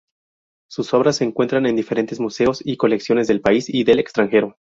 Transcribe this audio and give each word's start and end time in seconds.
Sus 0.67 0.95
obras 0.95 1.17
se 1.17 1.25
encuentran 1.25 1.67
en 1.67 1.75
diferentes 1.75 2.19
Museos 2.19 2.59
y 2.65 2.75
colecciones 2.77 3.27
del 3.27 3.39
país 3.39 3.65
y 3.69 3.83
del 3.83 3.99
extranjero. 3.99 4.57